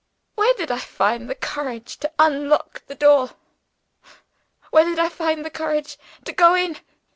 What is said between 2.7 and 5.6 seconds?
the door? Where did I find the